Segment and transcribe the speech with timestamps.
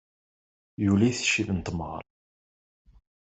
[0.83, 2.03] Yuli-t ccib n temɣer.